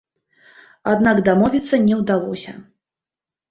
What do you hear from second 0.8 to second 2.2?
Аднак дамовіцца не